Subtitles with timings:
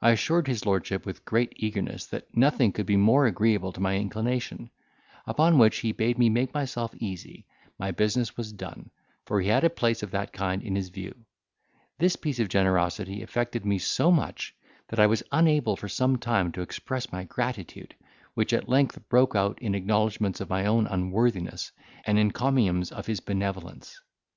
[0.00, 3.96] I assured his lordship, with great eagerness, that nothing could be more agreeable to my
[3.96, 4.70] inclination:
[5.26, 8.90] upon which he bade me make myself easy, my business was done,
[9.26, 11.24] for he had a place of that kind in his view.
[11.98, 14.54] This piece of generosity affected me so much,
[14.86, 17.96] that I was unable for some time to express my gratitude,
[18.34, 21.72] which at length broke out in acknowledgments of my own unworthiness,
[22.06, 23.98] and encomiums on his benevolence.